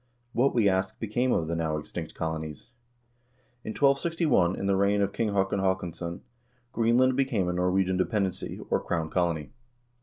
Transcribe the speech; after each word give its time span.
What, 0.33 0.55
we 0.55 0.67
ask, 0.67 0.97
became 0.99 1.31
of 1.31 1.47
the 1.47 1.55
now 1.55 1.77
extinct 1.77 2.15
colonics? 2.15 2.71
In 3.63 3.69
1261, 3.69 4.55
in 4.55 4.65
the 4.65 4.75
reign 4.75 4.99
of 4.99 5.13
King 5.13 5.29
Haakon 5.31 5.59
HaakonsBon, 5.59 6.21
Greenland 6.73 7.15
became 7.15 7.47
a 7.47 7.53
Norwegian 7.53 7.97
dependency, 7.97 8.59
or 8.71 8.79
crown 8.79 9.11
colony. 9.11 9.51